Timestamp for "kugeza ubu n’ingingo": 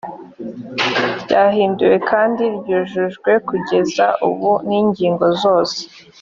3.47-5.25